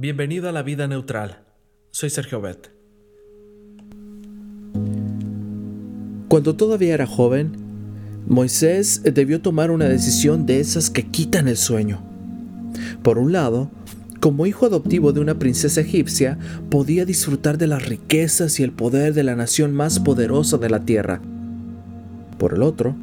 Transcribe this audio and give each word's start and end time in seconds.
Bienvenido 0.00 0.48
a 0.48 0.52
la 0.52 0.62
vida 0.62 0.86
neutral. 0.86 1.42
Soy 1.90 2.08
Sergio 2.08 2.40
Bet. 2.40 2.70
Cuando 6.28 6.54
todavía 6.54 6.94
era 6.94 7.04
joven, 7.04 7.56
Moisés 8.28 9.02
debió 9.02 9.40
tomar 9.40 9.72
una 9.72 9.86
decisión 9.86 10.46
de 10.46 10.60
esas 10.60 10.88
que 10.88 11.08
quitan 11.08 11.48
el 11.48 11.56
sueño. 11.56 12.00
Por 13.02 13.18
un 13.18 13.32
lado, 13.32 13.72
como 14.20 14.46
hijo 14.46 14.66
adoptivo 14.66 15.12
de 15.12 15.18
una 15.18 15.40
princesa 15.40 15.80
egipcia, 15.80 16.38
podía 16.70 17.04
disfrutar 17.04 17.58
de 17.58 17.66
las 17.66 17.84
riquezas 17.84 18.60
y 18.60 18.62
el 18.62 18.70
poder 18.70 19.14
de 19.14 19.24
la 19.24 19.34
nación 19.34 19.74
más 19.74 19.98
poderosa 19.98 20.58
de 20.58 20.70
la 20.70 20.84
tierra. 20.84 21.20
Por 22.38 22.54
el 22.54 22.62
otro, 22.62 22.94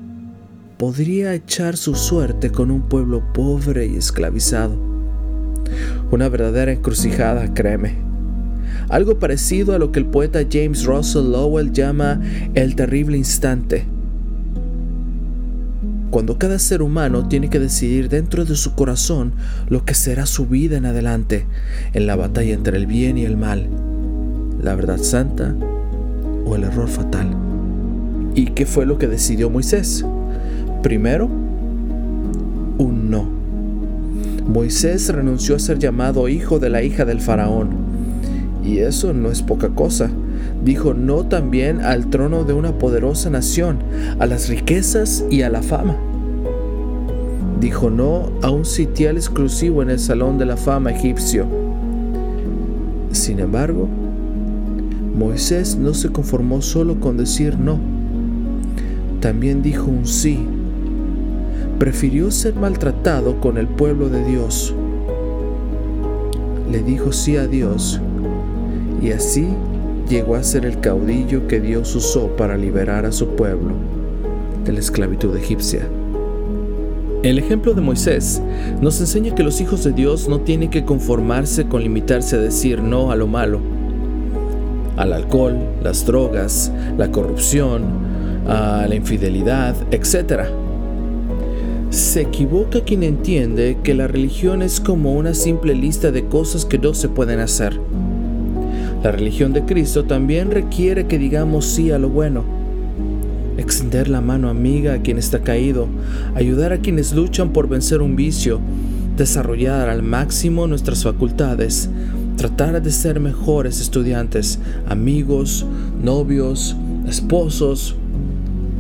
podría 0.78 1.34
echar 1.34 1.76
su 1.76 1.94
suerte 1.94 2.52
con 2.52 2.72
un 2.72 2.88
pueblo 2.88 3.34
pobre 3.34 3.86
y 3.86 3.98
esclavizado. 3.98 4.95
Una 6.12 6.30
verdadera 6.30 6.72
encrucijada, 6.72 7.54
créeme. 7.54 7.96
Algo 8.90 9.18
parecido 9.20 9.74
a 9.74 9.80
lo 9.80 9.92
que 9.92 10.00
el 10.00 10.06
poeta 10.06 10.40
James 10.50 10.86
Russell 10.86 11.32
Lowell 11.32 11.72
llama 11.72 12.22
el 12.54 12.76
terrible 12.76 13.18
instante. 13.18 13.86
Cuando 16.12 16.38
cada 16.38 16.60
ser 16.60 16.82
humano 16.82 17.28
tiene 17.28 17.50
que 17.50 17.60
decidir 17.60 18.10
dentro 18.10 18.46
de 18.46 18.56
su 18.56 18.74
corazón 18.74 19.34
lo 19.68 19.84
que 19.84 19.94
será 19.94 20.26
su 20.26 20.46
vida 20.46 20.78
en 20.78 20.86
adelante, 20.86 21.46
en 21.94 22.08
la 22.08 22.16
batalla 22.16 22.54
entre 22.54 22.78
el 22.78 22.86
bien 22.86 23.18
y 23.18 23.26
el 23.26 23.36
mal, 23.36 23.68
la 24.62 24.76
verdad 24.76 24.98
santa 24.98 25.54
o 26.46 26.56
el 26.56 26.64
error 26.64 26.88
fatal. 26.88 27.36
¿Y 28.36 28.48
qué 28.48 28.66
fue 28.66 28.86
lo 28.86 28.98
que 28.98 29.08
decidió 29.08 29.50
Moisés? 29.50 30.06
Primero. 30.84 31.30
Moisés 34.48 35.12
renunció 35.12 35.56
a 35.56 35.60
ser 35.60 35.80
llamado 35.80 36.30
hijo 36.30 36.60
de 36.60 36.70
la 36.70 36.84
hija 36.84 37.04
del 37.04 37.20
faraón. 37.20 37.70
Y 38.64 38.80
eso 38.80 39.12
no 39.12 39.32
es 39.32 39.42
poca 39.42 39.70
cosa. 39.70 40.10
Dijo 40.64 40.94
no 40.94 41.26
también 41.26 41.82
al 41.82 42.10
trono 42.10 42.44
de 42.44 42.54
una 42.54 42.78
poderosa 42.78 43.30
nación, 43.30 43.80
a 44.20 44.26
las 44.28 44.48
riquezas 44.48 45.26
y 45.32 45.42
a 45.42 45.50
la 45.50 45.64
fama. 45.64 45.98
Dijo 47.60 47.90
no 47.90 48.32
a 48.44 48.52
un 48.52 48.66
sitial 48.66 49.18
exclusivo 49.18 49.82
en 49.82 49.90
el 49.90 50.00
salón 50.00 50.38
de 50.38 50.46
la 50.46 50.58
fama 50.58 50.92
egipcio. 50.92 51.48
Sin 53.12 53.40
embargo, 53.40 53.88
Moisés 55.18 55.76
no 55.76 55.94
se 55.94 56.10
conformó 56.10 56.62
solo 56.62 57.00
con 57.00 57.18
decir 57.18 57.58
no. 57.58 57.80
También 59.22 59.64
dijo 59.64 59.90
un 59.90 60.06
sí 60.06 60.46
prefirió 61.80 62.32
ser 62.32 62.56
maltratado 62.56 63.40
con 63.40 63.58
el 63.58 63.68
pueblo 63.68 64.10
de 64.10 64.24
Dios. 64.24 64.74
Le 66.72 66.82
dijo 66.82 67.12
sí 67.12 67.38
a 67.38 67.48
Dios 67.48 68.02
y 69.02 69.12
así 69.12 69.48
llegó 70.10 70.36
a 70.36 70.44
ser 70.44 70.66
el 70.66 70.80
caudillo 70.80 71.48
que 71.48 71.60
Dios 71.60 71.96
usó 71.96 72.28
para 72.36 72.58
liberar 72.58 73.06
a 73.06 73.12
su 73.12 73.30
pueblo 73.30 73.74
de 74.64 74.74
la 74.74 74.80
esclavitud 74.80 75.36
egipcia. 75.36 75.88
El 77.24 77.40
ejemplo 77.40 77.74
de 77.74 77.82
Moisés 77.82 78.42
nos 78.82 79.00
enseña 79.00 79.34
que 79.34 79.44
los 79.44 79.60
hijos 79.60 79.84
de 79.84 79.92
Dios 79.92 80.28
no 80.28 80.42
tienen 80.42 80.70
que 80.70 80.86
conformarse 80.86 81.66
con 81.68 81.82
limitarse 81.82 82.36
a 82.36 82.40
decir 82.40 82.82
no 82.82 83.12
a 83.12 83.16
lo 83.16 83.26
malo, 83.26 83.62
al 84.96 85.12
alcohol, 85.12 85.58
las 85.82 86.06
drogas, 86.06 86.72
la 86.98 87.12
corrupción, 87.12 87.84
a 88.48 88.86
la 88.88 88.96
infidelidad, 88.96 89.76
etc. 89.92 90.44
Se 91.96 92.20
equivoca 92.20 92.82
quien 92.82 93.04
entiende 93.04 93.78
que 93.82 93.94
la 93.94 94.06
religión 94.06 94.62
es 94.62 94.82
como 94.82 95.14
una 95.14 95.34
simple 95.34 95.74
lista 95.74 96.12
de 96.12 96.26
cosas 96.26 96.66
que 96.66 96.78
no 96.78 96.94
se 96.94 97.08
pueden 97.08 97.40
hacer. 97.40 97.80
La 99.02 99.14
religión 99.14 99.54
de 99.54 99.64
Cristo 99.64 100.04
también 100.04 100.52
requiere 100.52 101.08
que 101.08 101.18
digamos 101.18 101.64
sí 101.64 101.92
a 101.92 101.98
lo 101.98 102.10
bueno, 102.10 102.44
extender 103.58 104.10
la 104.10 104.20
mano 104.20 104.50
amiga 104.50 104.96
a 104.96 105.02
quien 105.02 105.18
está 105.18 105.40
caído, 105.40 105.88
ayudar 106.36 106.74
a 106.74 106.80
quienes 106.80 107.14
luchan 107.14 107.54
por 107.54 107.70
vencer 107.70 108.02
un 108.02 108.18
vicio, 108.18 108.60
desarrollar 109.16 109.88
al 109.88 110.04
máximo 110.04 110.68
nuestras 110.68 111.02
facultades, 111.02 111.90
tratar 112.36 112.82
de 112.82 112.92
ser 112.92 113.22
mejores 113.22 113.80
estudiantes, 113.80 114.60
amigos, 114.90 115.66
novios, 116.04 116.76
esposos, 117.08 117.96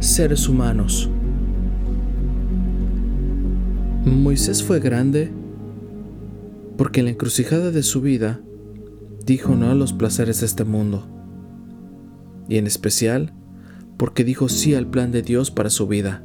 seres 0.01 0.50
humanos. 0.50 1.09
Moisés 4.05 4.63
fue 4.63 4.79
grande 4.79 5.31
porque 6.77 6.99
en 6.99 7.07
la 7.07 7.11
encrucijada 7.11 7.71
de 7.71 7.81
su 7.81 8.01
vida 8.01 8.39
dijo 9.25 9.55
no 9.55 9.71
a 9.71 9.73
los 9.73 9.93
placeres 9.93 10.41
de 10.41 10.45
este 10.45 10.63
mundo, 10.63 11.07
y 12.47 12.57
en 12.57 12.67
especial 12.67 13.33
porque 13.97 14.23
dijo 14.23 14.47
sí 14.47 14.75
al 14.75 14.85
plan 14.85 15.11
de 15.11 15.23
Dios 15.23 15.49
para 15.49 15.71
su 15.71 15.88
vida. 15.88 16.23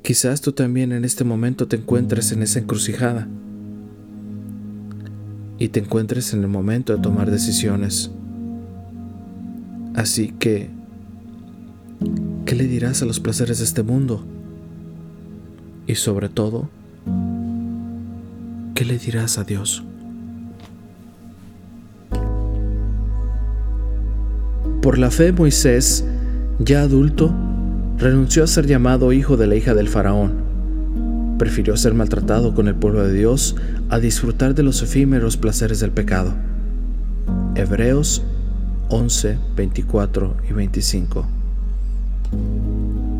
Quizás 0.00 0.40
tú 0.40 0.52
también 0.52 0.92
en 0.92 1.04
este 1.04 1.24
momento 1.24 1.68
te 1.68 1.76
encuentres 1.76 2.32
en 2.32 2.42
esa 2.42 2.58
encrucijada 2.58 3.28
y 5.58 5.68
te 5.68 5.80
encuentres 5.80 6.32
en 6.32 6.40
el 6.40 6.48
momento 6.48 6.96
de 6.96 7.02
tomar 7.02 7.30
decisiones. 7.30 8.10
Así 9.94 10.28
que, 10.38 10.70
¿qué 12.46 12.54
le 12.54 12.66
dirás 12.66 13.02
a 13.02 13.04
los 13.04 13.20
placeres 13.20 13.58
de 13.58 13.64
este 13.64 13.82
mundo? 13.82 14.31
Y 15.86 15.96
sobre 15.96 16.28
todo, 16.28 16.68
¿qué 18.74 18.84
le 18.84 18.98
dirás 18.98 19.38
a 19.38 19.44
Dios? 19.44 19.82
Por 24.80 24.98
la 24.98 25.10
fe 25.10 25.32
Moisés, 25.32 26.04
ya 26.58 26.82
adulto, 26.82 27.32
renunció 27.98 28.42
a 28.42 28.48
ser 28.48 28.66
llamado 28.66 29.12
hijo 29.12 29.36
de 29.36 29.46
la 29.46 29.54
hija 29.54 29.74
del 29.74 29.88
faraón. 29.88 31.36
Prefirió 31.38 31.76
ser 31.76 31.94
maltratado 31.94 32.54
con 32.54 32.68
el 32.68 32.74
pueblo 32.74 33.06
de 33.06 33.12
Dios 33.12 33.56
a 33.90 33.98
disfrutar 33.98 34.54
de 34.54 34.62
los 34.62 34.82
efímeros 34.82 35.36
placeres 35.36 35.80
del 35.80 35.92
pecado. 35.92 36.34
Hebreos 37.54 38.22
11, 38.88 39.38
24 39.56 40.36
y 40.50 40.52
25. 40.52 41.41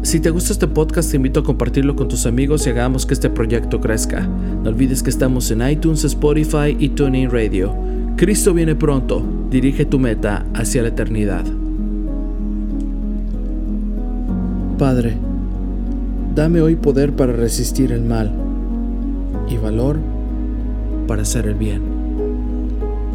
Si 0.03 0.19
te 0.19 0.31
gusta 0.31 0.53
este 0.53 0.67
podcast, 0.67 1.13
te 1.13 1.17
invito 1.17 1.41
a 1.41 1.45
compartirlo 1.45 1.95
con 1.95 2.09
tus 2.09 2.27
amigos 2.27 2.67
y 2.67 2.71
hagamos 2.71 3.07
que 3.07 3.15
este 3.15 3.31
proyecto 3.31 3.81
crezca. 3.81 4.27
No 4.27 4.69
olvides 4.69 5.01
que 5.01 5.11
estamos 5.11 5.49
en 5.53 5.67
iTunes, 5.67 6.03
Spotify 6.03 6.77
y 6.77 6.89
TuneIn 6.89 7.31
Radio. 7.31 7.73
Cristo 8.17 8.53
viene 8.53 8.75
pronto. 8.75 9.23
Dirige 9.49 9.85
tu 9.85 10.01
meta 10.01 10.45
hacia 10.55 10.83
la 10.83 10.89
eternidad. 10.89 11.45
Padre, 14.77 15.15
dame 16.35 16.61
hoy 16.61 16.75
poder 16.75 17.13
para 17.13 17.33
resistir 17.33 17.93
el 17.93 18.03
mal 18.03 18.33
y 19.49 19.57
valor 19.57 19.99
para 21.07 21.23
hacer 21.23 21.47
el 21.47 21.55
bien. 21.55 21.81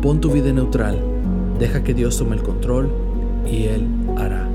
Pon 0.01 0.21
tu 0.21 0.31
vida 0.31 0.53
neutral, 0.53 0.97
deja 1.59 1.83
que 1.83 1.93
Dios 1.93 2.17
tome 2.17 2.37
el 2.37 2.43
control 2.43 2.89
y 3.45 3.63
Él 3.63 3.85
hará. 4.15 4.46